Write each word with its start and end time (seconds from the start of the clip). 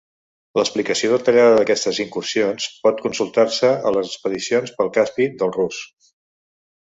L'explicació 0.59 1.09
detallada 1.11 1.51
d'aquestes 1.59 1.99
incursions 2.05 2.65
pot 2.87 3.03
consultar-se 3.03 3.71
a 3.91 3.93
les 3.99 4.09
expedicions 4.11 4.75
pel 4.81 4.91
Caspi 4.97 5.29
dels 5.43 5.55
Rus'. 5.61 5.85